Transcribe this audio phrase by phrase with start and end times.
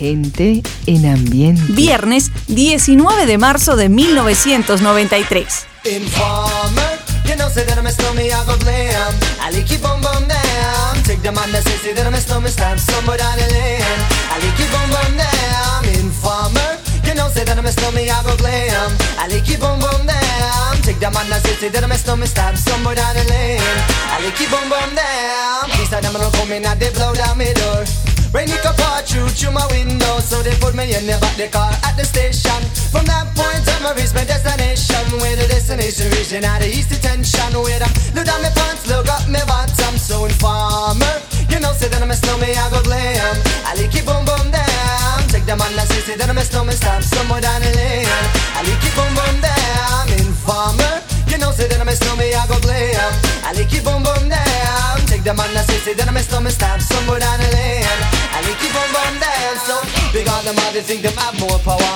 [0.00, 1.60] Gente en ambiente.
[1.74, 5.66] Viernes 19 de marzo de 1993.
[5.84, 8.56] Informer, you know say that I'm a snowman, I go.
[9.44, 11.02] I like keep on bum down.
[11.04, 11.60] Take on the
[11.92, 12.50] that I'm snowman,
[12.88, 13.82] somewhere down the lane.
[14.32, 15.16] I like keep on bum
[24.96, 25.68] down.
[26.32, 26.62] Come in
[26.94, 28.09] blow down my door.
[28.32, 28.74] Rain it can
[29.10, 32.06] through through my window So they put me in the back the car at the
[32.06, 32.62] station.
[32.94, 36.94] From that point on I reach my destination Where the destination region at the east
[36.94, 37.58] detention.
[37.58, 41.10] Where I look down my pants, look up my bottom So informer,
[41.50, 43.34] you know say that I'm a snowman I go glam.
[43.66, 46.46] I like it boom boom down Take the man that say say that I'm a
[46.46, 48.06] snowman Stop somewhere down the lane.
[48.54, 52.42] I like it boom boom down Informer you know, say that I'm a snowman, I
[52.50, 52.98] go glam.
[53.46, 54.98] I like it boom boom down.
[55.06, 58.19] Take the man that say, say that I'm a snowman, stab somewhere down the lane.
[58.40, 59.56] I like it boom boom down.
[59.68, 59.76] So,
[60.16, 61.92] big on them all, they have more power.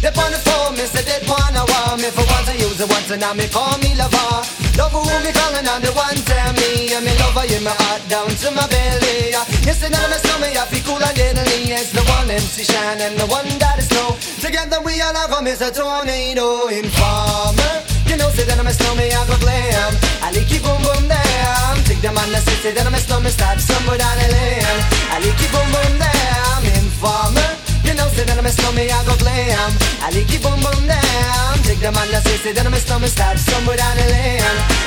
[0.00, 2.88] They on the phone, me say they wanna want me for once I use it
[2.88, 4.48] once and now me call me lover.
[4.80, 8.00] Love who me calling on the one tell me and me lover in my heart
[8.08, 9.36] down to my belly.
[9.64, 11.72] Yes, and I'm a snowman, I feel cool and deadly.
[11.72, 14.16] It's the one MC Shine and the one that is snow.
[14.40, 17.93] Together we all are come as a tornado informer.
[18.14, 19.90] You know, say that I'm a snowman, I go glam.
[20.22, 21.74] I like it boom boom down.
[21.82, 24.78] Take the man that say, that I'm a snowman, start somewhere down the lane.
[25.10, 26.62] I like it boom boom down.
[26.78, 27.50] Informer.
[27.82, 29.70] You know, say that I'm a snowman, I go glam.
[29.98, 31.58] I like it boom boom down.
[31.66, 34.83] Take the man that say, that I'm a snowman, start somewhere down the lane.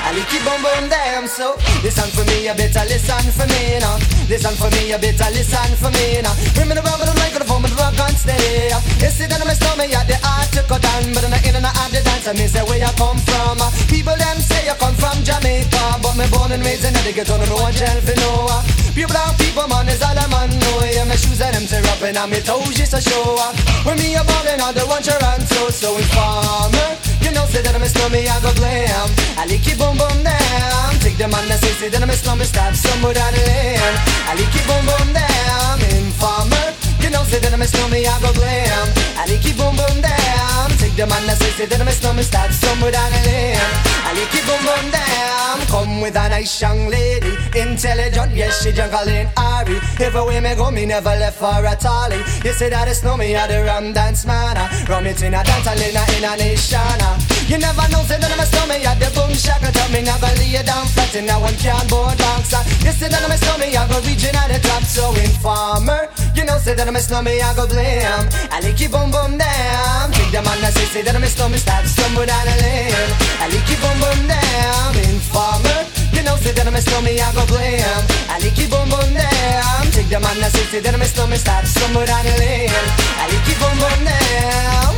[0.57, 1.27] I it boom boom down.
[1.27, 1.53] So,
[1.85, 3.97] listen for me, you better listen for me now.
[4.25, 6.33] Listen for me, you better listen for me now.
[6.57, 8.73] Bring me the rubber, the microphone, but the rock on steady.
[8.73, 8.81] Ah.
[8.97, 11.39] You see that I'm a snowman, yeah, the art to cut down, but in the
[11.45, 13.61] in and out the dance, I mean, say where you come from.
[13.61, 13.69] Ah.
[13.85, 17.37] People them say you come from Jamaica, but me born and raised in the ghetto,
[17.37, 18.49] no one tell for no.
[18.49, 18.65] Ah.
[18.97, 20.81] Pure black people, man, is all a man know.
[20.89, 23.37] Yeah, my shoes and them tear up and my toes just a show.
[23.85, 27.06] When me a ballin' on the one Toronto, so informer.
[27.27, 29.09] You know, say that I'm a slummy, I go glam.
[29.35, 30.95] I lick it boom boom down.
[31.03, 33.95] Take the man that say, say that I'm a slummy, stop somewhere down the lane.
[34.31, 35.75] I lick it boom boom down.
[35.91, 36.86] Informer.
[37.07, 38.87] You know, say that I'm a snowman, I go glam.
[39.15, 40.67] I like boom boom down.
[40.75, 43.55] Take the man that say, say that I'm a snowman, start somewhere down the lane.
[44.03, 45.55] I like boom boom down.
[45.71, 49.79] Come with a nice young lady, intelligent, yes she juggling Ari.
[50.03, 52.19] Everywhere me go, me never left for a tally.
[52.43, 54.59] You say that it's me, I the rum dance man.
[54.59, 54.67] Ah.
[54.89, 56.99] Rum it in a dance, in a in a nation.
[57.07, 57.36] Ah.
[57.47, 60.27] You never know, say that I'm a snowman, yeah the boom shaka tell me never
[60.35, 62.51] lay down flat in a one can board box.
[62.83, 66.11] You say that I'm a snowman, I go region at the top, so informer.
[66.35, 68.27] You know, say that I'm a snowman, I go blam.
[68.51, 70.11] I like it boom boom down.
[70.11, 73.11] Take the man that say, say that I'm a snowman, start stumble down the lane.
[73.39, 74.91] I like it boom boom down.
[75.07, 75.87] Informer.
[76.11, 78.01] You know, say that I'm a snowman, I go blam.
[78.27, 79.87] I like it boom boom down.
[79.95, 82.75] Take the man that say, say that I'm a snowman, start stumble down the lane.
[83.23, 84.91] I like it boom boom down.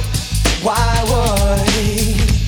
[0.66, 2.39] Why would?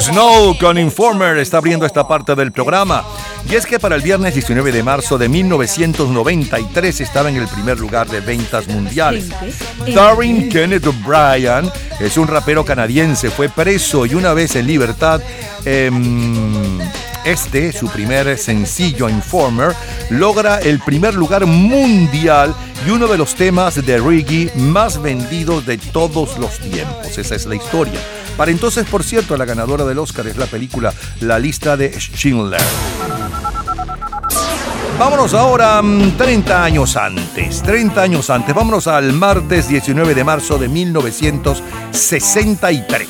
[0.00, 3.04] Snow con Informer está abriendo esta parte del programa.
[3.48, 7.78] Y es que para el viernes 19 de marzo de 1993 estaba en el primer
[7.78, 9.28] lugar de ventas mundiales.
[9.94, 15.20] Darren Kenneth O'Brien es un rapero canadiense, fue preso y una vez en libertad,
[15.64, 16.80] em,
[17.24, 19.74] este, su primer sencillo Informer,
[20.10, 22.54] logra el primer lugar mundial
[22.86, 27.16] y uno de los temas de reggae más vendidos de todos los tiempos.
[27.18, 28.00] Esa es la historia.
[28.36, 32.60] Para entonces, por cierto, la ganadora del Oscar es la película La lista de Schindler.
[34.98, 40.56] Vámonos ahora mm, 30 años antes, 30 años antes, vámonos al martes 19 de marzo
[40.56, 43.08] de 1963.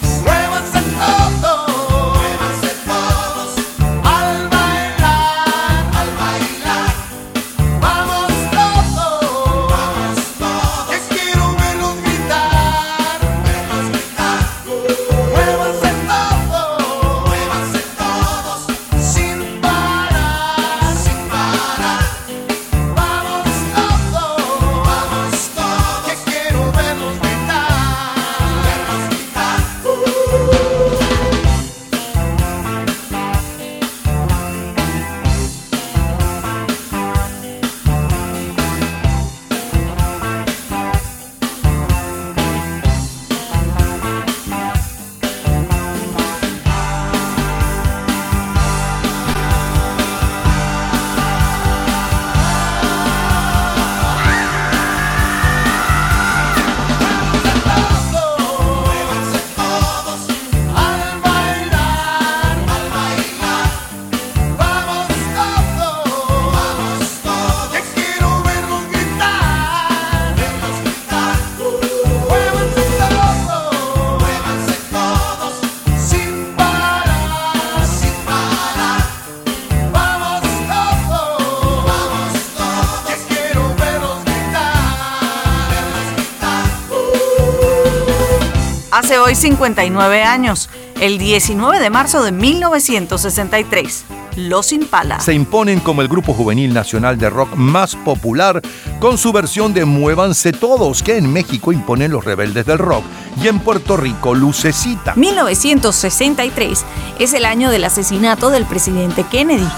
[89.44, 90.70] 59 años,
[91.02, 94.04] el 19 de marzo de 1963.
[94.36, 95.20] Los Impala.
[95.20, 98.62] Se imponen como el grupo juvenil nacional de rock más popular
[99.00, 103.04] con su versión de Muévanse Todos, que en México imponen los rebeldes del rock
[103.38, 105.12] y en Puerto Rico Lucecita.
[105.14, 106.82] 1963
[107.18, 109.68] es el año del asesinato del presidente Kennedy.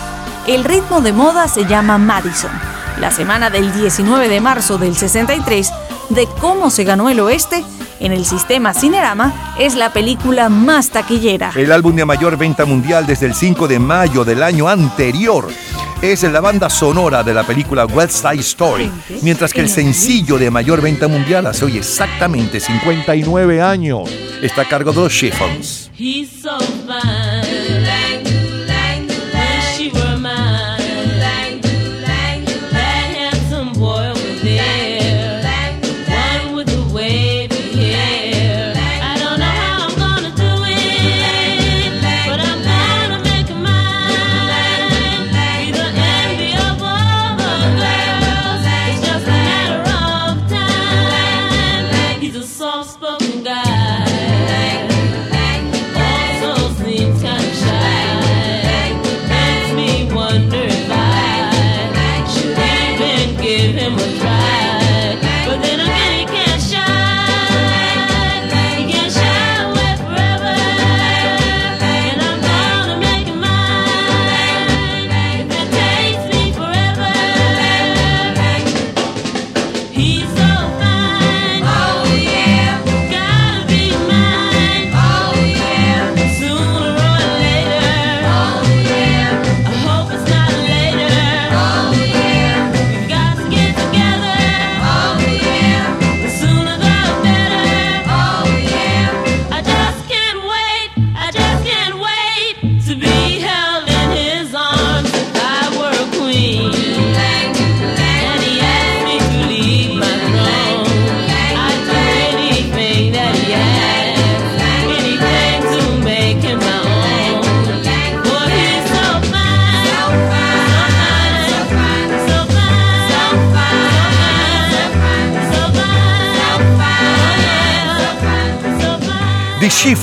[0.46, 2.52] El ritmo de moda se llama Madison.
[3.00, 5.72] La semana del 19 de marzo del 63,
[6.10, 7.64] de cómo se ganó el oeste,
[8.06, 11.52] en el sistema Cinerama es la película más taquillera.
[11.56, 15.48] El álbum de mayor venta mundial desde el 5 de mayo del año anterior
[16.00, 18.90] es la banda sonora de la película West Side Story,
[19.22, 24.08] mientras que el sencillo de mayor venta mundial hace hoy exactamente 59 años.
[24.40, 25.90] Está a cargo de los Chiffons.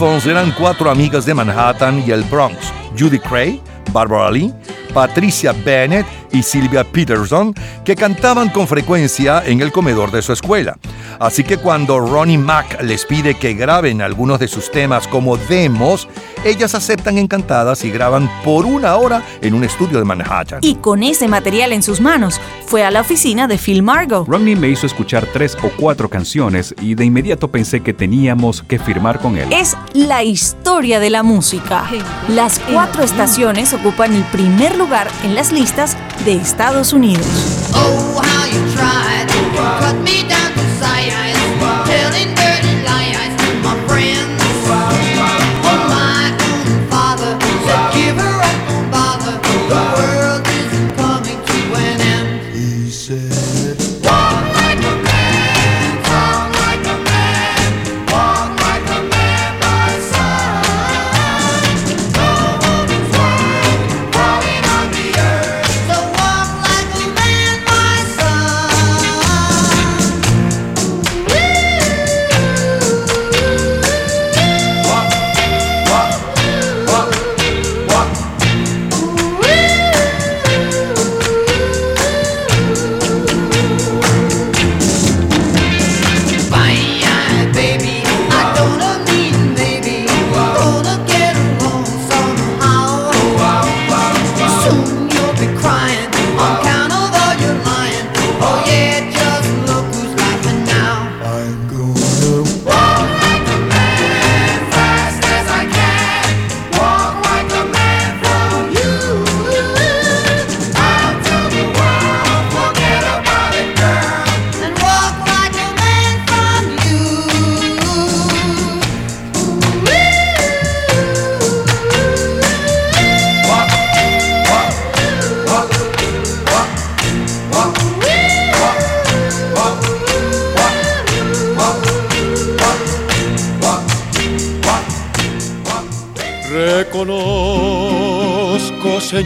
[0.04, 2.58] Eran cuatro amigas de Manhattan y el Bronx,
[3.00, 3.62] Judy Cray,
[3.94, 4.54] Barbara Lee,
[4.94, 7.56] Patricia Bennett y Sylvia Peterson,
[7.86, 10.78] que cantaban con frecuencia en el comedor de su escuela.
[11.20, 16.10] Así que cuando Ronnie Mack les pide que graben algunos de sus temas como demos,
[16.44, 20.60] ellas aceptan encantadas y graban por una hora en un estudio de Manhattan.
[20.62, 24.26] Y con ese material en sus manos, fue a la oficina de Phil Margo.
[24.28, 28.80] Ronnie me hizo escuchar tres o cuatro canciones y de inmediato pensé que teníamos que
[28.80, 29.48] firmar con él.
[29.52, 31.86] Es la historia de la música.
[32.30, 37.26] Las cuatro estaciones ocupan el primer lugar en las listas de Estados Unidos.
[37.74, 38.22] Oh,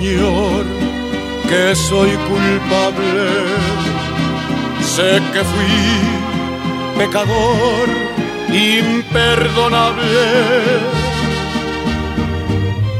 [0.08, 0.64] Señor,
[1.50, 3.26] que soy culpable.
[4.82, 5.80] Sé que fui
[6.98, 7.88] pecador
[8.50, 10.18] imperdonable.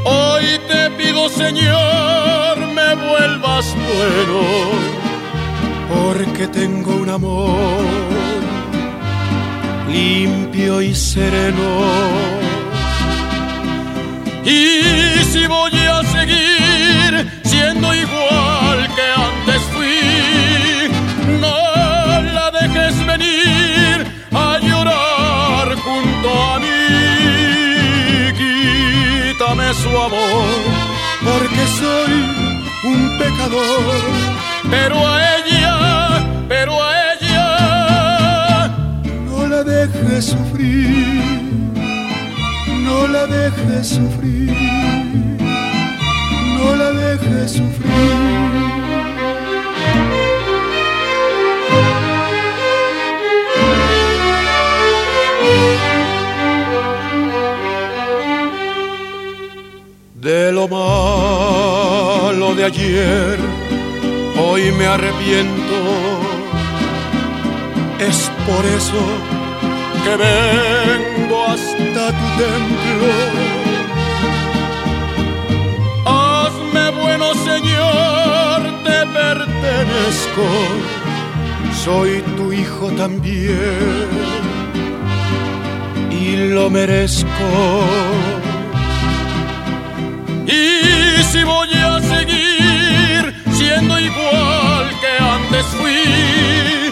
[0.04, 4.42] Hoy te pido, Señor, me vuelvas bueno,
[5.90, 7.84] porque tengo un amor
[9.90, 11.70] limpio y sereno.
[14.44, 16.77] Y si voy a seguir
[17.44, 20.88] siendo igual que antes fui,
[21.40, 21.58] no
[22.36, 26.84] la dejes venir a llorar junto a mí.
[28.40, 30.60] Quítame su amor,
[31.24, 32.14] porque soy
[32.84, 34.00] un pecador,
[34.70, 35.76] pero a ella,
[36.48, 37.48] pero a ella,
[39.26, 41.22] no la dejes sufrir,
[42.86, 44.97] no la dejes sufrir,
[47.48, 48.48] sufrir.
[60.14, 63.38] De lo malo de ayer,
[64.38, 65.76] hoy me arrepiento.
[67.98, 69.02] Es por eso
[70.04, 73.37] que vengo hasta tu templo.
[81.84, 84.08] Soy tu hijo también
[86.10, 87.48] y lo merezco.
[90.46, 96.87] Y si voy a seguir siendo igual que antes fui,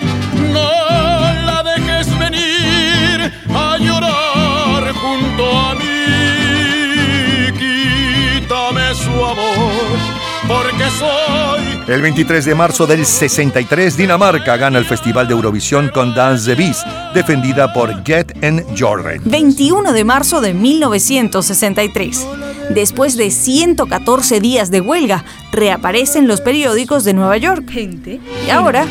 [10.48, 16.14] porque soy El 23 de marzo del 63, Dinamarca gana el Festival de Eurovisión con
[16.14, 19.20] Dance the Beast, defendida por Get and Jordan.
[19.24, 22.26] 21 de marzo de 1963.
[22.70, 27.70] Después de 114 días de huelga, reaparece en los periódicos de Nueva York.
[27.74, 28.84] Y ahora,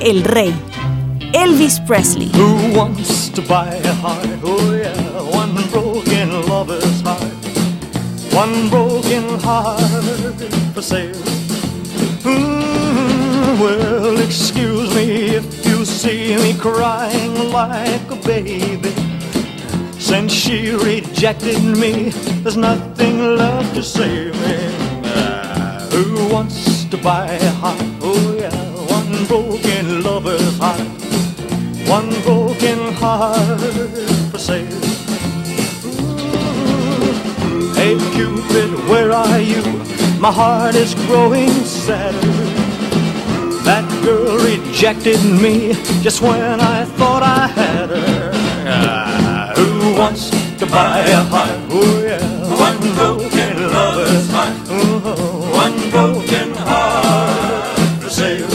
[0.00, 0.52] el rey,
[1.32, 2.32] Elvis Presley.
[2.34, 4.26] Who wants to buy a heart?
[4.42, 4.92] Oh yeah,
[5.32, 7.40] one broken lover's heart.
[8.32, 11.14] One broken heart for sale.
[12.22, 18.92] Mm, well, excuse me if you see me crying like a baby.
[19.98, 22.10] Since she rejected me,
[22.42, 24.56] there's nothing left to save me.
[25.04, 27.80] Ah, who wants to buy a heart?
[28.02, 28.50] Oh yeah,
[28.96, 30.80] one broken lover's heart.
[31.88, 33.60] One broken heart
[34.30, 34.66] for sale.
[37.74, 39.99] Hey Cupid, where are you?
[40.20, 42.32] My heart is growing sadder.
[43.64, 45.72] That girl rejected me
[46.02, 48.30] just when I thought I had her.
[48.66, 51.58] Ah, who wants to buy a heart?
[51.70, 52.20] Oh yeah,
[52.52, 54.52] one broken lover's heart.
[54.68, 58.46] Oh, one broken heart for sale.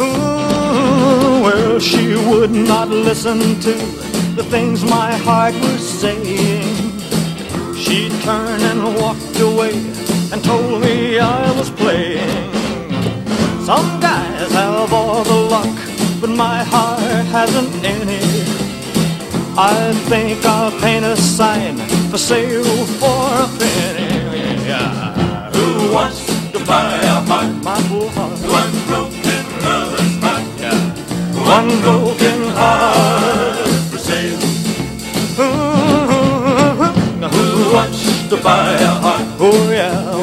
[0.00, 3.74] Ooh, well, she would not listen to
[4.36, 6.64] the things my heart was saying.
[7.76, 9.91] She turned and walked away
[10.32, 12.52] and told me I was playing.
[13.64, 15.76] Some guys have all the luck,
[16.20, 18.22] but my heart hasn't any.
[19.56, 21.76] I think I'll paint a sign
[22.10, 24.66] for sale for a penny.
[24.66, 25.50] Yeah.
[25.52, 27.52] Who wants to buy a heart?
[27.62, 28.38] My poor heart.
[28.58, 30.44] One broken lover's heart.
[30.58, 30.80] Yeah.
[31.56, 34.40] One broken heart for sale.
[35.38, 36.02] Ooh,
[37.28, 39.26] who wants to buy a heart?
[39.38, 40.21] Oh yeah.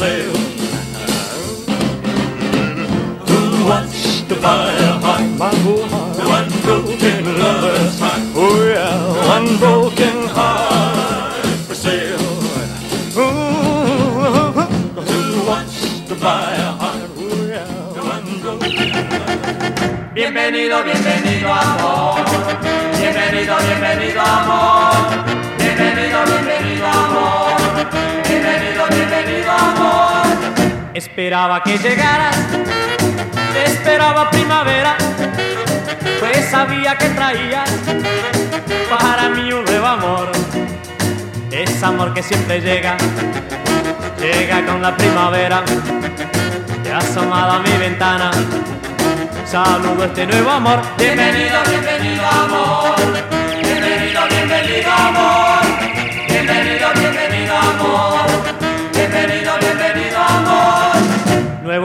[0.00, 0.40] Heart for.
[3.28, 5.24] Who wants to buy a heart?
[5.38, 6.16] My poor heart.
[6.18, 8.22] One broken lover's heart.
[8.34, 9.28] Oh yeah.
[9.36, 12.18] One broken heart for sale.
[13.16, 13.22] Ooh,
[15.02, 17.10] who wants to buy a heart?
[17.16, 17.66] Oh yeah.
[18.14, 18.70] One broken
[20.14, 22.24] Bienvenido, bienvenido amor.
[22.98, 24.94] Bienvenido, bienvenido amor.
[25.58, 27.60] Bienvenido, bienvenido amor.
[28.28, 29.89] Bienvenido, bienvenido amor.
[31.00, 32.36] Esperaba que llegaras,
[33.64, 34.98] esperaba primavera,
[36.20, 37.70] pues sabía que traías
[38.90, 40.30] para mí un nuevo amor.
[41.50, 42.98] Es amor que siempre llega,
[44.20, 45.64] llega con la primavera,
[46.82, 48.30] te asomado a mi ventana,
[49.46, 50.82] Saludo este nuevo amor.
[50.98, 52.94] Bienvenido, bienvenido amor.
[53.62, 55.60] Bienvenido, bienvenido amor.
[56.28, 56.79] Bienvenido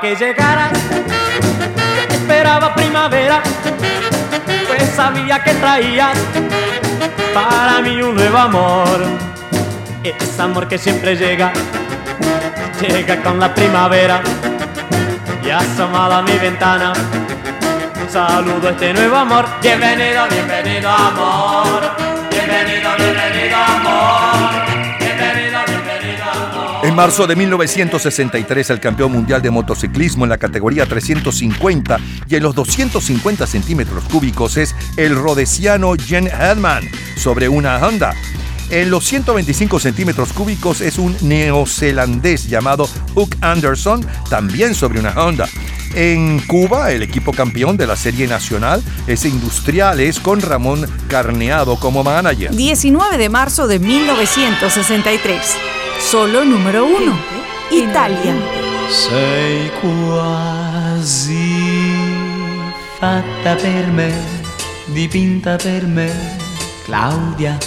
[0.00, 0.70] Que llegaras,
[2.08, 3.42] esperaba primavera,
[4.68, 6.16] pues sabía que traías
[7.34, 9.04] para mí un nuevo amor.
[10.04, 11.52] Es amor que siempre llega,
[12.80, 14.20] llega con la primavera
[15.44, 16.92] y asomado a mi ventana.
[18.08, 19.46] Saludo a este nuevo amor.
[19.60, 21.90] Bienvenido, bienvenido amor.
[22.30, 24.37] Bienvenido, bienvenido amor.
[26.88, 32.42] En marzo de 1963, el campeón mundial de motociclismo en la categoría 350 y en
[32.42, 38.14] los 250 centímetros cúbicos es el rodesiano Jen Hedman sobre una Honda.
[38.70, 45.46] En los 125 centímetros cúbicos es un neozelandés llamado Hook Anderson, también sobre una Honda.
[45.94, 52.02] En Cuba, el equipo campeón de la Serie Nacional es Industriales con Ramón Carneado como
[52.02, 52.50] manager.
[52.50, 55.77] 19 de marzo de 1963.
[55.98, 57.18] Solo número uno.
[57.70, 58.34] Italia.
[58.88, 61.36] Sei quasi
[62.98, 64.12] fatta per me,
[64.86, 66.10] dipinta per me,
[66.84, 67.58] Claudia.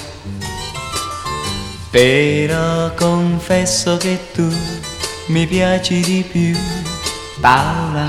[1.91, 4.49] Però confesso che tu
[5.27, 6.57] mi piaci di più,
[7.39, 8.07] Paola.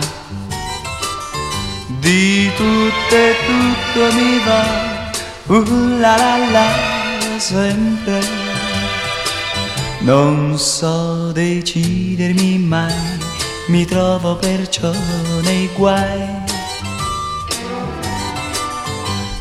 [1.99, 5.11] Di tutto e tutto mi va,
[5.47, 8.42] uh la la la, sempre.
[10.05, 12.93] Non so decidermi mai,
[13.69, 14.91] mi trovo perciò
[15.43, 16.41] nei guai.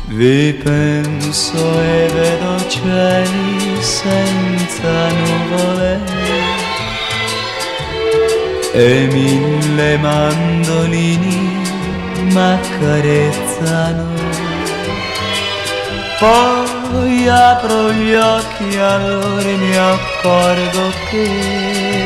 [0.06, 6.00] Vi penso e vedo cieli senza nuvole
[8.72, 11.60] e mille mandolini
[12.30, 14.06] m'accarezzano.
[16.20, 16.81] Poi
[17.28, 22.02] apro gli occhi allora mi accorgo che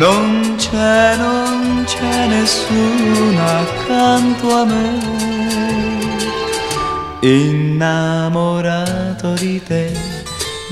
[0.00, 4.98] non c'è, non c'è nessuno accanto a me.
[7.20, 8.64] Innamorato
[9.34, 9.92] di te,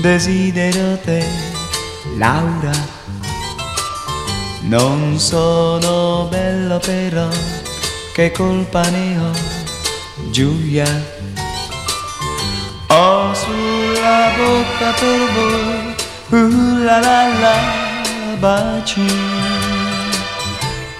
[0.01, 1.23] desidero te,
[2.17, 2.71] Laura.
[4.61, 7.27] Non sono bello però,
[8.13, 9.31] che colpa ne ho,
[10.31, 11.18] Giulia.
[13.41, 17.55] Sulla bocca per voi, uh la la la,
[18.37, 19.07] baci.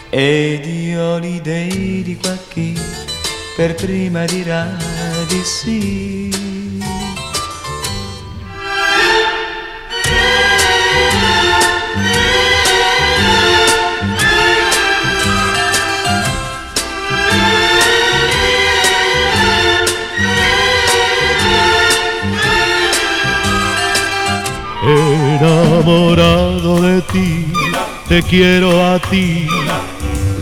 [0.10, 2.74] Ed io l'idea di qua chi
[3.56, 4.66] per prima dirà
[5.28, 6.29] di sì.
[25.80, 27.46] Enamorado de ti,
[28.10, 29.48] te quiero a ti,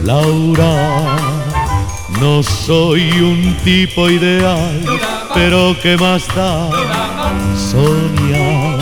[0.03, 1.15] Laura.
[2.19, 4.83] No soy un tipo ideal,
[5.35, 6.71] pero ¿qué más da?
[7.55, 8.77] Sonia,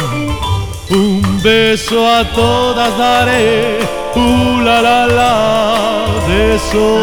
[0.91, 3.79] un beso a todas daré,
[4.15, 7.01] uh, la la la, beso.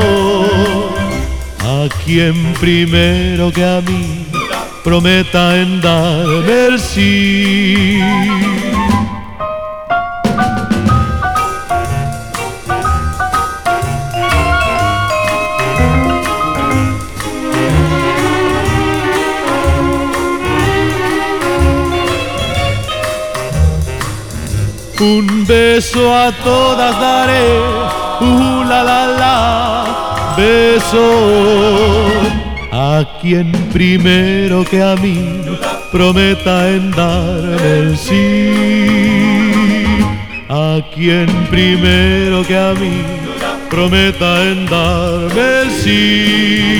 [1.61, 4.25] A quien primero que a mí
[4.83, 8.01] prometa en darme el sí.
[25.03, 27.59] Un beso a todas daré,
[28.21, 31.09] uh, la la la, beso
[32.71, 35.41] a quien primero que a mí
[35.91, 38.53] prometa en darme el sí.
[40.49, 43.03] a quien primero que a mí
[43.69, 46.79] prometa en darme el sí.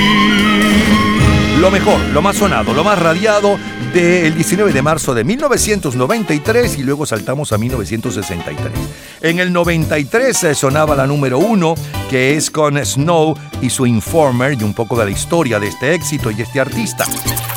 [1.59, 3.59] Lo mejor, lo más sonado, lo más radiado
[3.93, 8.73] del 19 de marzo de 1993 y luego saltamos a 1963.
[9.21, 11.75] En el 93 se sonaba la número uno,
[12.09, 15.95] que es con Snow y su Informer y un poco de la historia de este
[15.95, 17.05] éxito y este artista.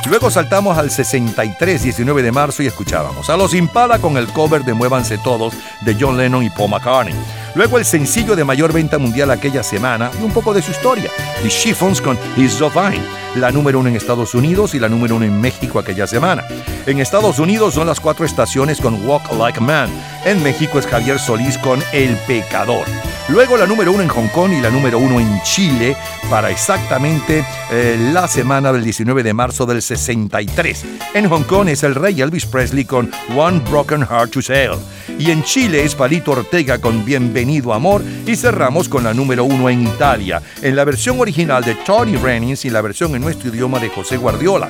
[0.10, 4.64] Luego saltamos al 63, 19 de marzo y escuchábamos a Los Impala con el cover
[4.64, 7.16] de Muévanse Todos de John Lennon y Paul McCartney.
[7.56, 11.10] Luego el sencillo de mayor venta mundial aquella semana y un poco de su historia,
[11.42, 12.18] The Chiffons con
[12.50, 13.02] So Fine,
[13.36, 16.44] la número uno en Estados Unidos y la número uno en México aquella semana.
[16.86, 19.90] En Estados Unidos son las cuatro estaciones con Walk Like a Man.
[20.26, 22.86] En México es Javier Solís con El Pecador.
[23.28, 25.98] Luego la número uno en Hong Kong y la número uno en Chile
[26.30, 30.86] para exactamente eh, la semana del 19 de marzo del 63.
[31.16, 34.74] En Hong Kong es el rey Elvis Presley con One Broken Heart to Sell.
[35.18, 38.04] Y en Chile es Palito Ortega con Bienvenido Amor.
[38.28, 42.66] Y cerramos con la número uno en Italia, en la versión original de Tony Rennings
[42.66, 44.70] y la versión en nuestro idioma de José Guardiola.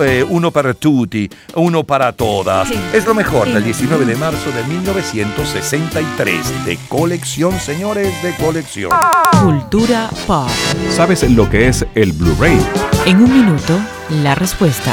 [0.00, 2.68] Eh, uno para tutti, uno para todas.
[2.92, 6.64] Es lo mejor del 19 de marzo de 1963.
[6.64, 8.92] De colección, señores, de colección.
[9.42, 10.48] Cultura pop.
[10.90, 12.58] ¿Sabes lo que es el Blu-ray?
[13.06, 13.78] En un minuto,
[14.22, 14.92] la respuesta.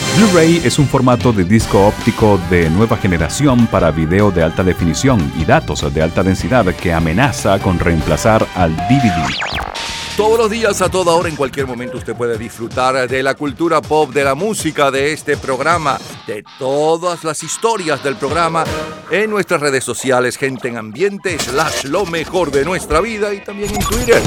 [0.17, 5.31] Blu-ray es un formato de disco óptico de nueva generación para video de alta definición
[5.39, 9.25] y datos de alta densidad que amenaza con reemplazar al DVD.
[10.17, 13.81] Todos los días, a toda hora, en cualquier momento, usted puede disfrutar de la cultura
[13.81, 15.97] pop, de la música, de este programa,
[16.27, 18.65] de todas las historias del programa
[19.09, 23.73] en nuestras redes sociales, gente en ambiente, slash lo mejor de nuestra vida y también
[23.73, 24.21] en Twitter.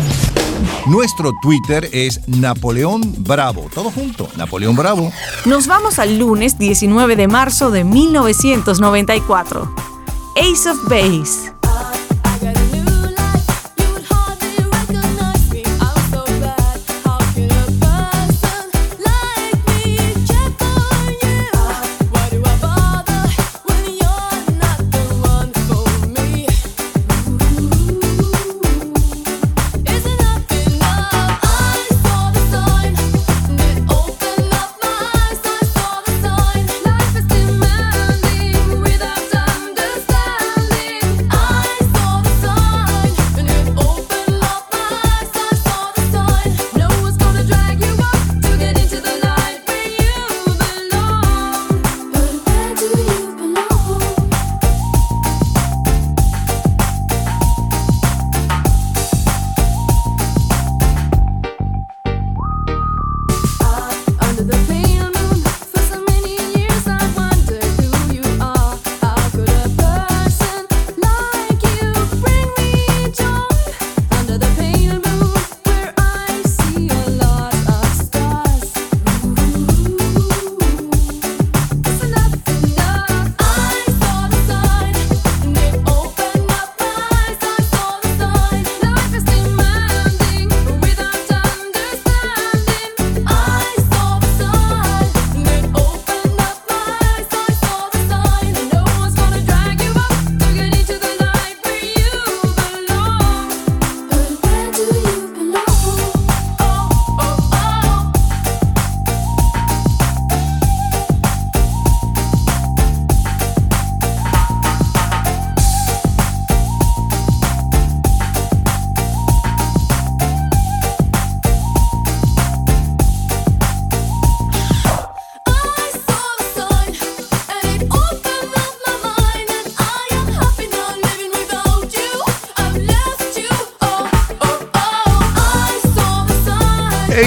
[0.86, 3.70] Nuestro Twitter es Napoleón Bravo.
[3.74, 5.10] Todo junto, Napoleón Bravo.
[5.46, 9.74] Nos vamos al lunes 19 de marzo de 1994.
[10.36, 11.63] Ace of Base.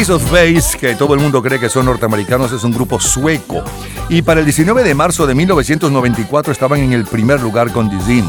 [0.08, 3.62] Ace of Base, que todo el mundo cree que son norteamericanos, es un grupo sueco.
[4.08, 8.26] Y para el 19 de marzo de 1994 estaban en el primer lugar con Dizin.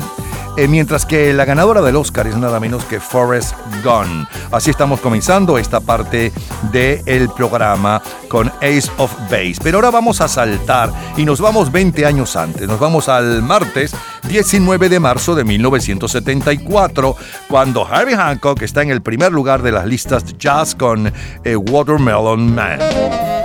[0.58, 4.28] eh, mientras que la ganadora del Oscar es nada menos que Forrest Gump.
[4.50, 6.32] Así estamos comenzando esta parte
[6.72, 9.58] del programa con Ace of Base.
[9.62, 12.66] Pero ahora vamos a saltar y nos vamos 20 años antes.
[12.66, 13.94] Nos vamos al martes
[14.28, 17.16] 19 de marzo de 1974,
[17.48, 21.12] cuando Harvey Hancock está en el primer lugar de las listas de jazz con
[21.44, 23.37] eh, Watermelon Man.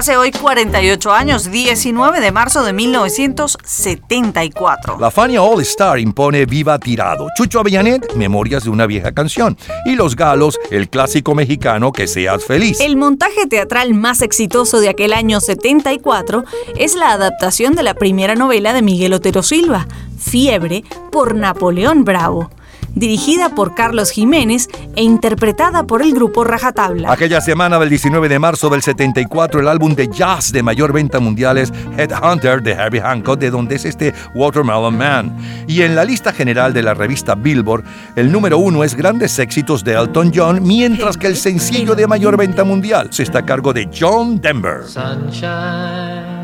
[0.00, 4.96] Hace hoy 48 años, 19 de marzo de 1974.
[4.98, 7.26] La Fania All Star impone Viva Tirado.
[7.36, 9.58] Chucho Avellanet, Memorias de una vieja canción.
[9.84, 12.80] Y Los Galos, el clásico mexicano Que seas feliz.
[12.80, 16.46] El montaje teatral más exitoso de aquel año 74
[16.78, 19.86] es la adaptación de la primera novela de Miguel Otero Silva,
[20.18, 20.82] Fiebre,
[21.12, 22.48] por Napoleón Bravo
[22.94, 27.12] dirigida por Carlos Jiménez e interpretada por el grupo Rajatabla.
[27.12, 31.20] Aquella semana del 19 de marzo del 74, el álbum de jazz de mayor venta
[31.20, 35.36] mundial es Headhunter de Herbie Hancock, de donde es este Watermelon Man.
[35.66, 37.84] Y en la lista general de la revista Billboard,
[38.16, 42.36] el número uno es Grandes Éxitos de Elton John, mientras que el sencillo de mayor
[42.36, 44.84] venta mundial se está a cargo de John Denver.
[44.86, 46.40] Sunshine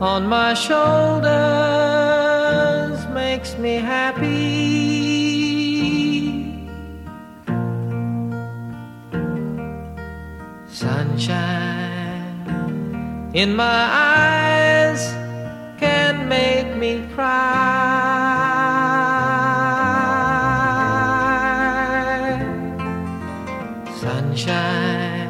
[0.00, 1.28] on my shoulders
[3.12, 4.57] makes me happy.
[10.78, 12.38] Sunshine
[13.34, 15.02] in my eyes
[15.76, 17.48] can make me cry.
[24.00, 25.26] Sunshine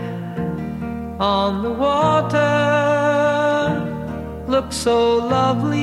[1.18, 2.44] on the water
[4.46, 5.78] looks so lovely.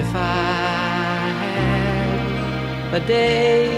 [0.00, 0.18] If I
[2.90, 3.68] had a day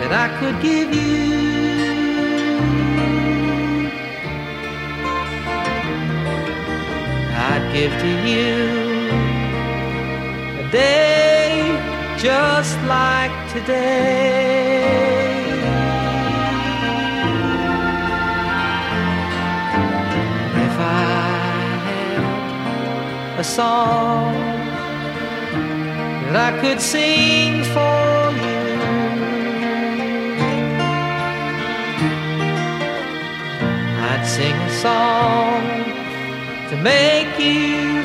[0.00, 1.44] that I could give you.
[7.46, 8.54] I'd give to you
[10.60, 11.13] a day
[12.24, 14.80] just like today.
[20.66, 21.04] If I
[21.90, 24.32] had a song
[26.24, 28.62] that I could sing for you,
[34.08, 35.62] I'd sing a song
[36.70, 38.03] to make you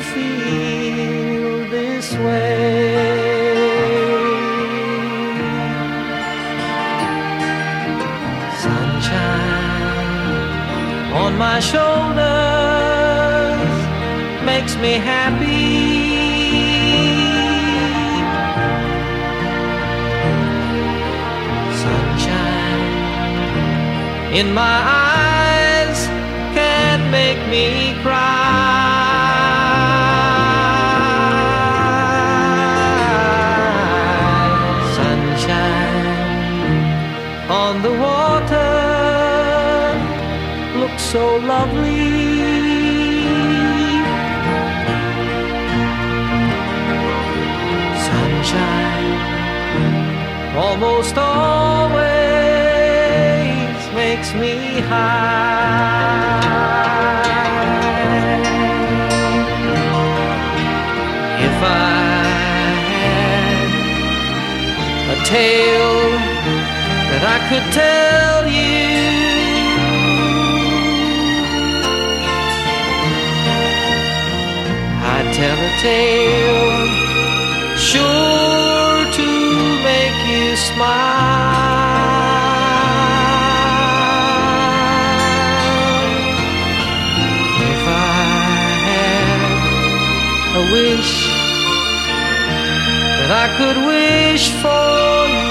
[11.40, 12.20] my shoulders
[14.44, 15.70] makes me happy.
[21.82, 22.82] Sunshine
[24.34, 25.98] in my eyes
[26.54, 28.39] can make me cry.
[41.12, 42.06] So lovely.
[48.06, 49.10] Sunshine
[50.56, 52.00] almost always
[53.92, 56.20] makes me high.
[61.48, 61.88] If I
[62.94, 63.70] had
[65.14, 66.10] a tale
[67.10, 69.19] that I could tell you.
[75.40, 76.88] Tell a tale
[77.90, 79.28] sure to
[79.88, 81.70] make you smile.
[87.72, 88.22] If I
[88.88, 89.40] had
[90.60, 91.12] a wish
[93.18, 94.88] that I could wish for
[95.34, 95.48] you,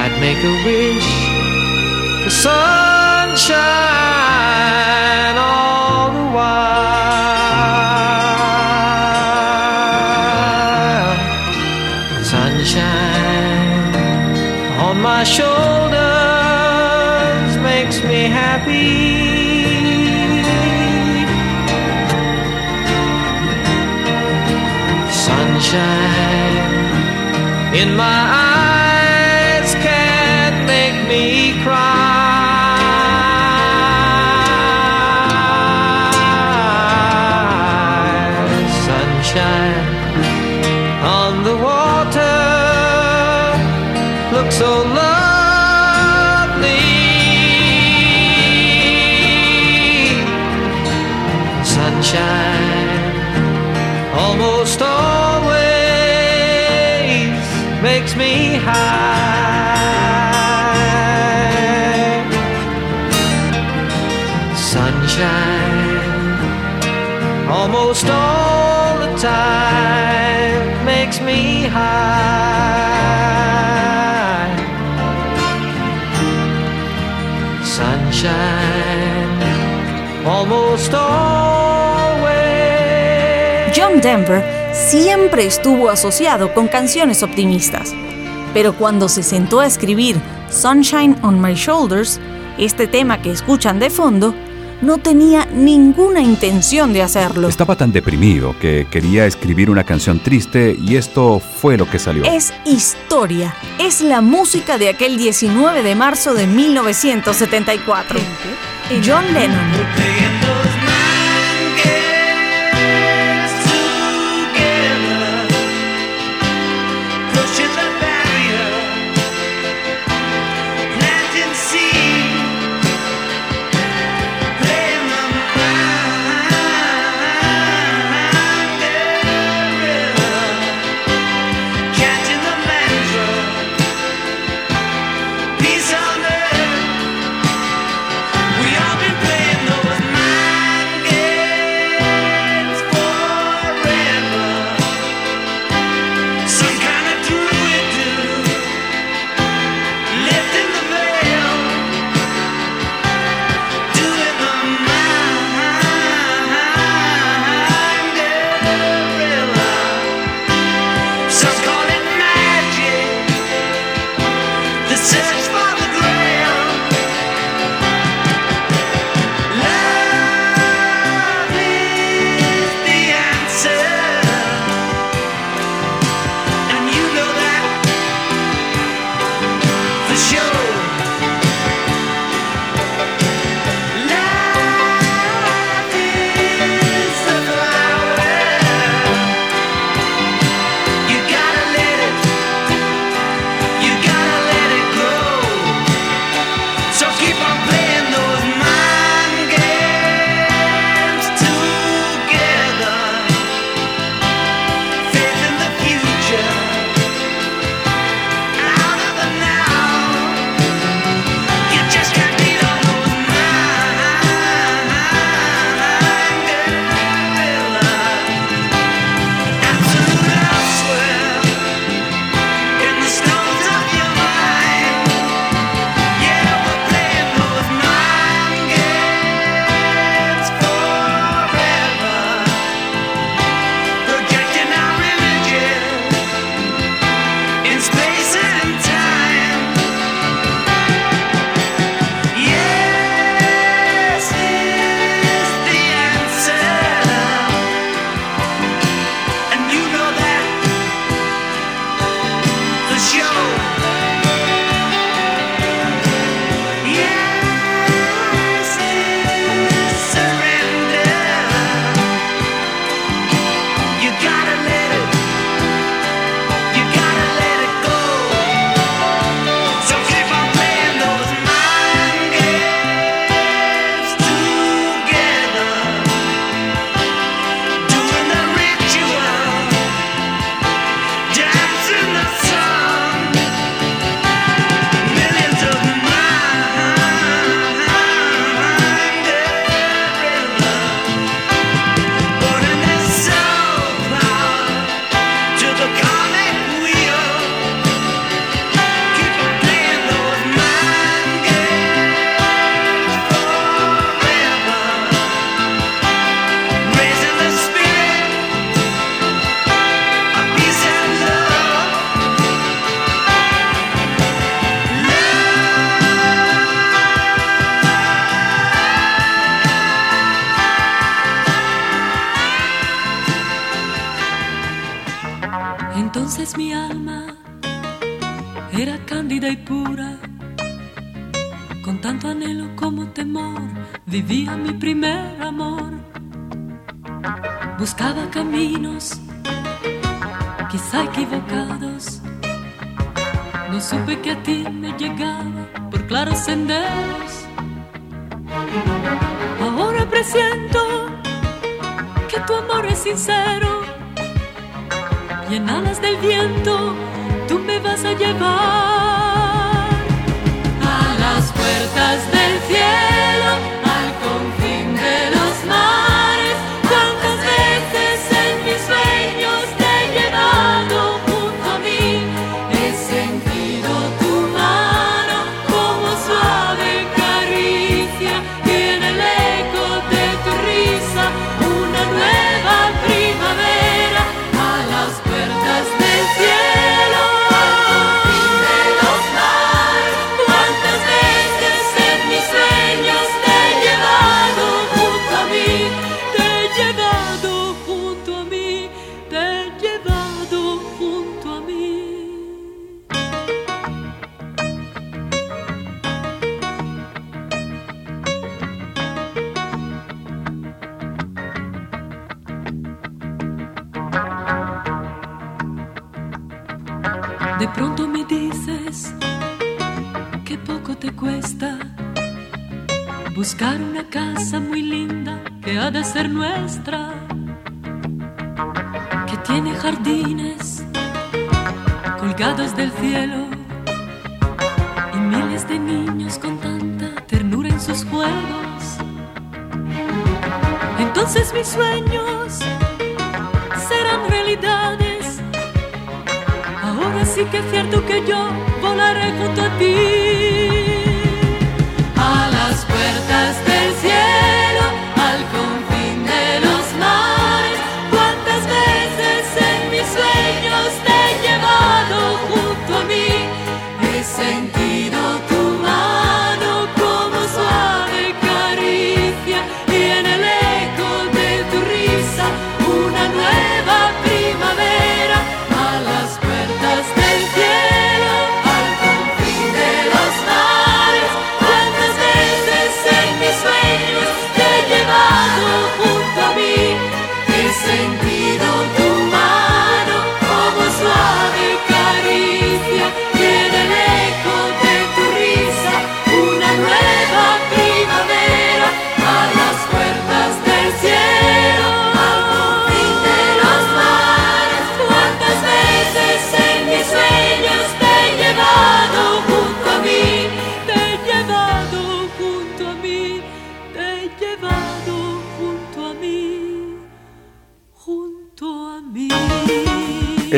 [0.00, 1.10] I'd make a wish
[2.24, 3.85] for sunshine
[27.76, 28.25] in my
[65.06, 66.00] Sunshine
[67.48, 73.06] almost all the time makes me high.
[77.62, 78.34] Sunshine
[80.26, 82.26] almost always.
[83.72, 84.42] John Denver
[84.74, 87.94] siempre estuvo asociado con canciones optimistas,
[88.52, 90.16] pero cuando se sentó a escribir
[90.50, 92.18] Sunshine on My Shoulders,
[92.58, 94.34] este tema que escuchan de fondo,
[94.82, 97.48] no tenía ninguna intención de hacerlo.
[97.48, 102.24] Estaba tan deprimido que quería escribir una canción triste y esto fue lo que salió.
[102.24, 108.18] Es historia, es la música de aquel 19 de marzo de 1974.
[109.04, 110.45] John Lennon.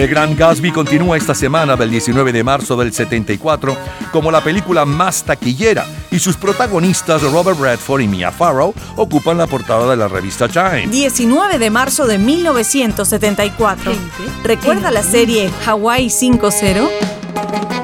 [0.08, 3.76] The Grand Gatsby continúa esta semana del 19 de marzo del 74
[4.10, 9.46] como la película más taquillera y sus protagonistas Robert Redford y Mia Farrow ocupan la
[9.46, 10.86] portada de la revista Time.
[10.86, 13.92] 19 de marzo de 1974.
[14.44, 17.77] ¿Recuerda la serie Hawaii 5-0?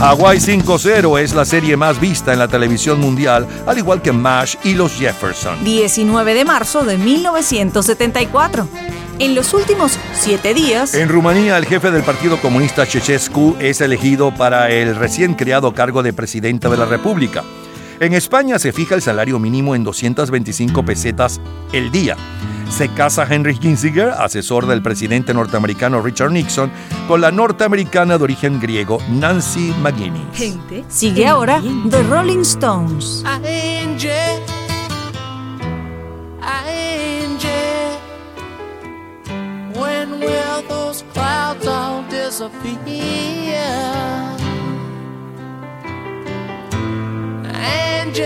[0.00, 4.54] Hawaii 5-0 es la serie más vista en la televisión mundial, al igual que MASH
[4.62, 5.64] y Los Jefferson.
[5.64, 8.68] 19 de marzo de 1974.
[9.18, 10.94] En los últimos siete días.
[10.94, 16.04] En Rumanía, el jefe del Partido Comunista Ceausescu es elegido para el recién creado cargo
[16.04, 17.42] de presidente de la República.
[18.00, 21.40] En España se fija el salario mínimo en 225 pesetas
[21.72, 22.16] el día.
[22.70, 26.70] Se casa Henry Kissinger, asesor del presidente norteamericano Richard Nixon,
[27.08, 30.58] con la norteamericana de origen griego Nancy McGuinness.
[30.88, 33.24] Sigue ahora The Rolling Stones.
[39.74, 43.58] When will those clouds all disappear?
[47.58, 48.22] Angie,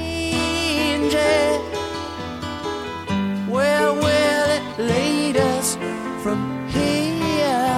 [3.49, 5.75] where will it lead us
[6.21, 7.69] from here?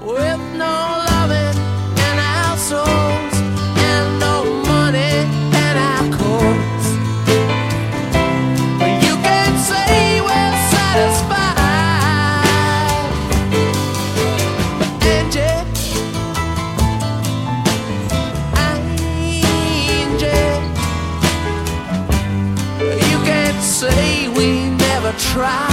[0.00, 1.58] With no loving
[2.08, 3.01] in our souls
[25.32, 25.71] try.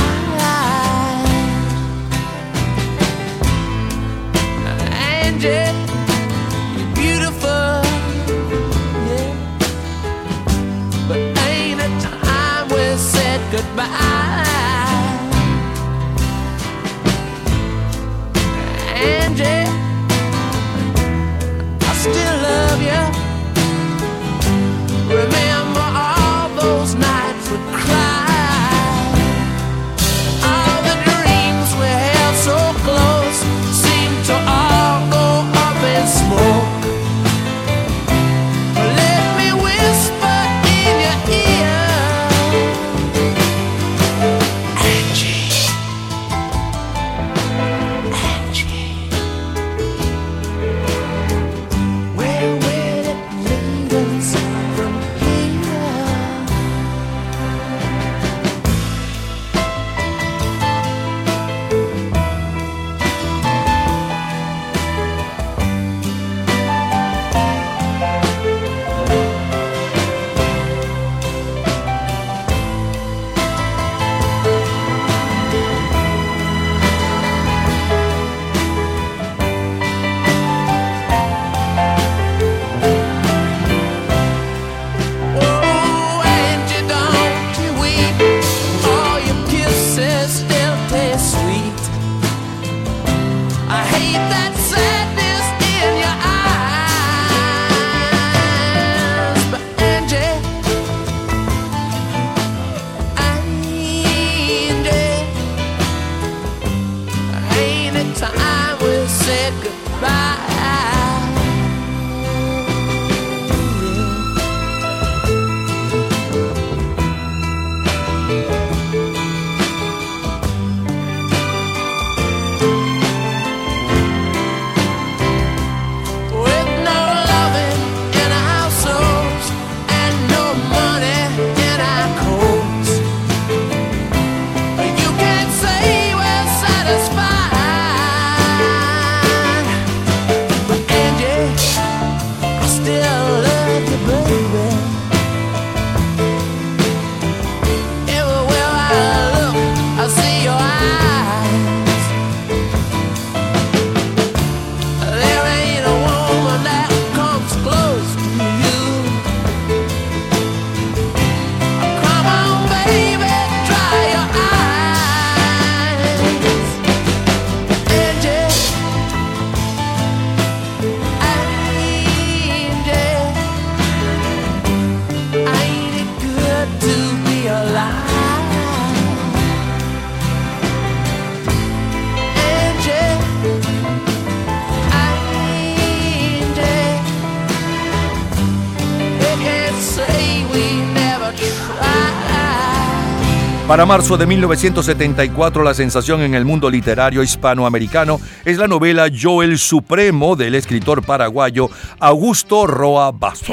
[193.70, 199.44] Para marzo de 1974, la sensación en el mundo literario hispanoamericano es la novela Yo
[199.44, 203.48] el Supremo del escritor paraguayo Augusto Roa Bastos.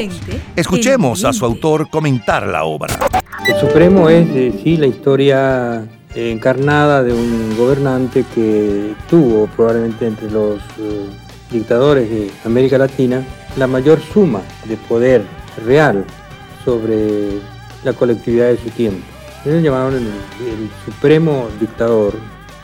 [0.56, 2.94] Escuchemos a su autor comentar la obra.
[3.46, 10.06] El Supremo es, eh, sí, la historia eh, encarnada de un gobernante que tuvo probablemente
[10.06, 11.10] entre los eh,
[11.50, 13.22] dictadores de América Latina
[13.58, 15.26] la mayor suma de poder
[15.66, 16.06] real
[16.64, 17.32] sobre
[17.84, 19.15] la colectividad de su tiempo.
[19.46, 22.14] Ellos llamaron el, supremo dictador.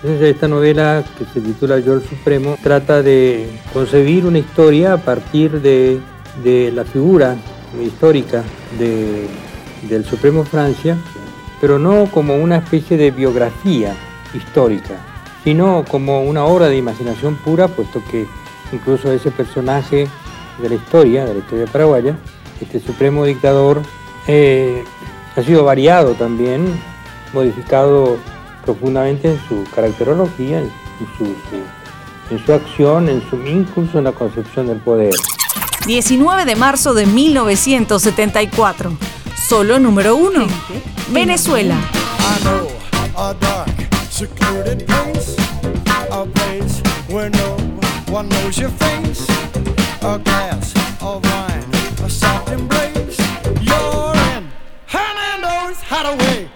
[0.02, 5.60] Esta novela que se titula Yo el Supremo trata de concebir una historia a partir
[5.60, 6.00] de,
[6.42, 7.36] de la figura
[7.80, 8.42] histórica
[8.80, 9.28] de-
[9.88, 10.96] del Supremo Francia,
[11.60, 13.94] pero no como una especie de biografía
[14.34, 14.96] histórica,
[15.44, 18.26] sino como una obra de imaginación pura, puesto que
[18.72, 20.08] incluso ese personaje
[20.60, 22.16] de la historia, de la historia paraguaya,
[22.60, 23.80] este supremo dictador,
[24.26, 24.82] eh,
[25.36, 26.80] ha sido variado también,
[27.32, 28.18] modificado
[28.64, 30.70] profundamente en su caracterología, en,
[31.18, 35.14] su, su- en su acción, en su incluso en la concepción del poder.
[35.86, 38.92] 19 de marzo de 1974.
[39.48, 40.46] Solo número uno.
[41.10, 41.74] Venezuela.
[41.74, 42.68] I know
[43.16, 43.68] a dark,
[44.10, 45.36] secluded place,
[46.10, 47.56] a place where no
[48.14, 49.26] one knows your face.
[50.02, 52.91] A glass of wine, a soft embrace.
[56.02, 56.48] Hernando's Hideaway.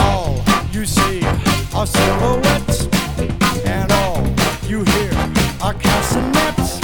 [0.00, 0.42] All
[0.72, 1.22] you see
[1.74, 2.88] are silhouettes,
[3.66, 4.26] and all
[4.66, 5.12] you hear
[5.62, 6.80] are castanets,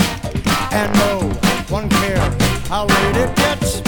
[0.73, 1.21] and no
[1.69, 3.81] one cares how late it gets.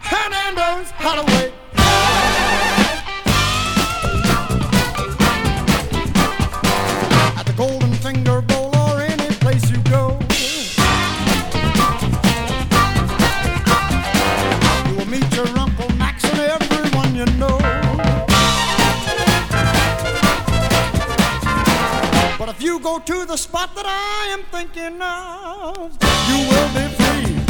[0.00, 1.31] Hernando's Hideaway.
[23.06, 25.98] To the spot that I am thinking of,
[26.28, 27.41] you will be free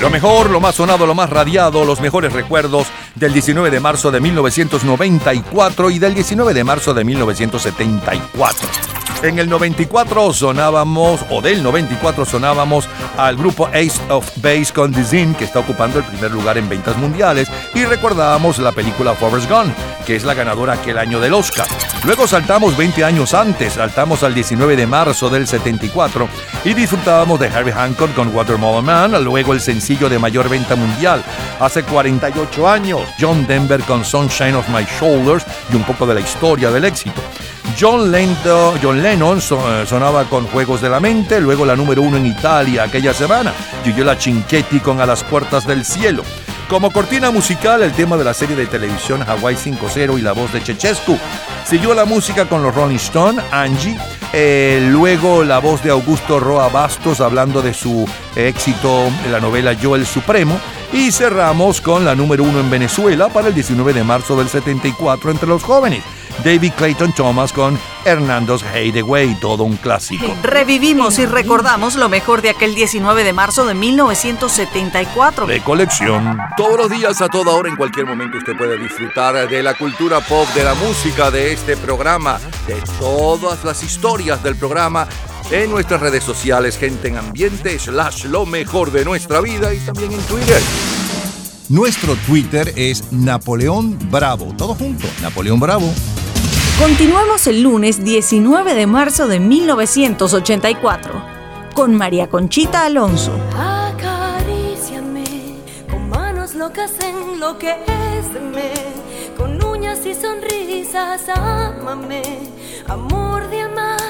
[0.00, 2.86] Lo mejor, lo más sonado, lo más radiado, los mejores recuerdos
[3.16, 8.99] del 19 de marzo de 1994 y del 19 de marzo de 1974.
[9.22, 15.34] En el 94 sonábamos, o del 94 sonábamos al grupo Ace of Base con Dizin,
[15.34, 19.74] que está ocupando el primer lugar en ventas mundiales, y recordábamos la película Forrest Gump,
[20.06, 21.66] que es la ganadora aquel año del Oscar.
[22.04, 26.26] Luego saltamos 20 años antes, saltamos al 19 de marzo del 74
[26.64, 31.22] y disfrutábamos de Harry Hancock con Watermelon Man, luego el sencillo de mayor venta mundial.
[31.60, 36.20] Hace 48 años, John Denver con Sunshine of My Shoulders y un poco de la
[36.20, 37.20] historia del éxito.
[37.78, 42.16] John, Lento- John Lennon eh, sonaba con Juegos de la Mente, luego la número uno
[42.16, 43.52] en Italia aquella semana,
[43.84, 46.22] Gigiola Cinquetti con A las Puertas del Cielo.
[46.68, 50.52] Como cortina musical, el tema de la serie de televisión Hawaii 5.0 y la voz
[50.52, 51.18] de Chechescu.
[51.68, 53.98] Siguió la música con los Rolling Stone, Angie,
[54.32, 59.72] eh, luego la voz de Augusto Roa Bastos hablando de su éxito en la novela
[59.72, 60.60] Yo el Supremo.
[60.92, 65.30] Y cerramos con la número uno en Venezuela para el 19 de marzo del 74
[65.32, 66.02] entre los jóvenes.
[66.44, 70.34] David Clayton Thomas con Hernando's Hideaway, todo un clásico.
[70.42, 75.46] Revivimos y recordamos lo mejor de aquel 19 de marzo de 1974.
[75.46, 76.38] de colección.
[76.56, 80.20] Todos los días, a toda hora, en cualquier momento, usted puede disfrutar de la cultura
[80.20, 85.06] pop, de la música, de este programa, de todas las historias del programa
[85.50, 90.12] en nuestras redes sociales, gente en ambiente, slash lo mejor de nuestra vida y también
[90.12, 90.60] en Twitter.
[91.70, 94.52] Nuestro Twitter es Napoleón Bravo.
[94.58, 95.88] Todo junto, Napoleón Bravo.
[96.80, 101.22] Continuamos el lunes 19 de marzo de 1984
[101.72, 103.38] con María Conchita Alonso.
[103.56, 105.24] Acaríciame
[105.88, 108.72] con manos locas enloqueceme,
[109.36, 112.22] con uñas y sonrisas ámame,
[112.88, 114.00] amor de amar,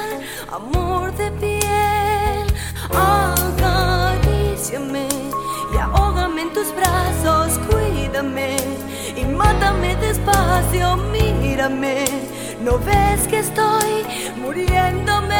[0.50, 2.46] amor de piel.
[2.88, 5.29] Acaríciame
[6.40, 8.56] en tus brazos, cuídame
[9.14, 12.06] y mátame despacio, mírame.
[12.62, 14.06] No ves que estoy
[14.38, 15.36] muriéndome.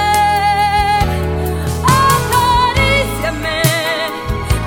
[2.04, 3.62] Acaríciame,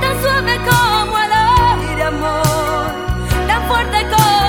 [0.01, 2.91] tan suave como el aire, amor,
[3.47, 4.42] tan fuerte como.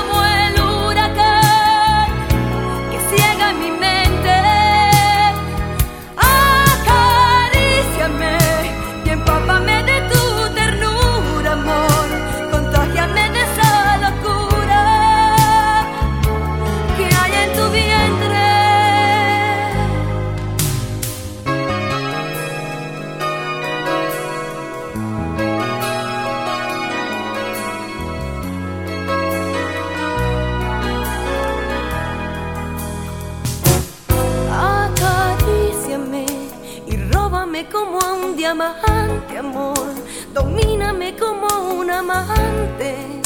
[38.54, 39.94] amante, amor.
[40.32, 41.46] Domíname como
[41.80, 43.20] un amante,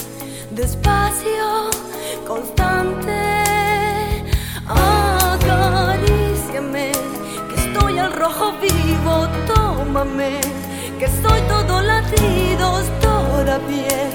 [0.50, 1.70] despacio,
[2.26, 3.20] constante.
[5.28, 6.92] Acaríciame,
[7.48, 10.40] que estoy al rojo vivo, tómame,
[10.98, 14.12] que soy todo latidos, toda piel.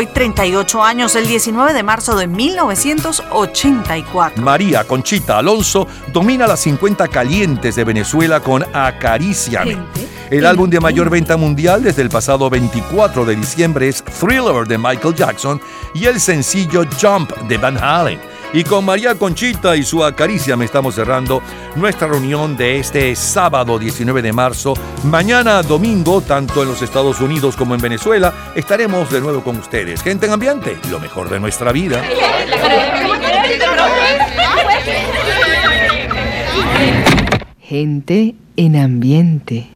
[0.00, 4.42] Hoy 38 años, el 19 de marzo de 1984.
[4.42, 9.76] María Conchita Alonso domina las 50 calientes de Venezuela con Acaríciame.
[10.30, 14.78] El álbum de mayor venta mundial desde el pasado 24 de diciembre es Thriller de
[14.78, 15.60] Michael Jackson
[15.92, 18.29] y el sencillo Jump de Van Halen.
[18.52, 21.40] Y con María Conchita y su Acaríciame estamos cerrando
[21.76, 24.74] nuestra reunión de este sábado 19 de marzo.
[25.04, 30.02] Mañana domingo, tanto en los Estados Unidos como en Venezuela, estaremos de nuevo con ustedes.
[30.02, 32.02] Gente en ambiente, lo mejor de nuestra vida.
[37.60, 39.68] Gente en ambiente.